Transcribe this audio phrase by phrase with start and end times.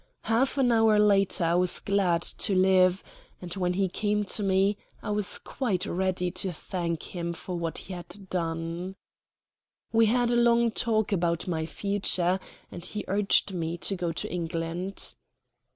[0.23, 3.03] Half an hour later I was glad to live;
[3.39, 7.77] and when he came to me I was quite ready to thank him for what
[7.77, 8.95] he had done.
[9.93, 12.39] We had a long talk about my future,
[12.71, 15.13] and he urged me to go to England.